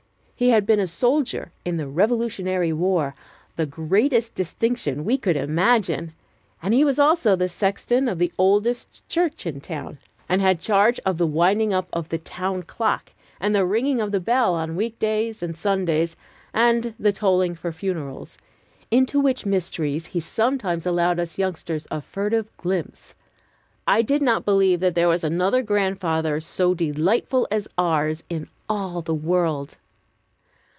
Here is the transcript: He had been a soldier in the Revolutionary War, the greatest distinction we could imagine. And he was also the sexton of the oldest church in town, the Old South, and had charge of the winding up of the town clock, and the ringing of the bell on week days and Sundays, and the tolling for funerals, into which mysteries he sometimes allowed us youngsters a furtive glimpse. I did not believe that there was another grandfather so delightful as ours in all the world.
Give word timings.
He 0.35 0.49
had 0.49 0.65
been 0.65 0.79
a 0.79 0.87
soldier 0.87 1.51
in 1.63 1.77
the 1.77 1.87
Revolutionary 1.87 2.73
War, 2.73 3.13
the 3.57 3.67
greatest 3.67 4.33
distinction 4.33 5.05
we 5.05 5.15
could 5.15 5.37
imagine. 5.37 6.13
And 6.63 6.73
he 6.73 6.83
was 6.83 6.97
also 6.97 7.35
the 7.35 7.47
sexton 7.47 8.07
of 8.09 8.17
the 8.17 8.33
oldest 8.39 9.07
church 9.07 9.45
in 9.45 9.61
town, 9.61 9.83
the 9.83 9.89
Old 9.89 9.97
South, 10.17 10.25
and 10.29 10.41
had 10.41 10.59
charge 10.59 10.99
of 11.05 11.19
the 11.19 11.27
winding 11.27 11.75
up 11.75 11.89
of 11.93 12.09
the 12.09 12.17
town 12.17 12.63
clock, 12.63 13.11
and 13.39 13.53
the 13.53 13.67
ringing 13.67 14.01
of 14.01 14.11
the 14.11 14.19
bell 14.19 14.55
on 14.55 14.75
week 14.75 14.97
days 14.97 15.43
and 15.43 15.55
Sundays, 15.55 16.15
and 16.55 16.95
the 16.97 17.11
tolling 17.11 17.53
for 17.53 17.71
funerals, 17.71 18.39
into 18.89 19.19
which 19.19 19.45
mysteries 19.45 20.07
he 20.07 20.19
sometimes 20.19 20.87
allowed 20.87 21.19
us 21.19 21.37
youngsters 21.37 21.87
a 21.91 22.01
furtive 22.01 22.47
glimpse. 22.57 23.13
I 23.85 24.01
did 24.01 24.23
not 24.23 24.43
believe 24.45 24.79
that 24.79 24.95
there 24.95 25.07
was 25.07 25.23
another 25.23 25.61
grandfather 25.61 26.39
so 26.39 26.73
delightful 26.73 27.47
as 27.51 27.67
ours 27.77 28.23
in 28.27 28.47
all 28.67 29.03
the 29.03 29.13
world. 29.13 29.77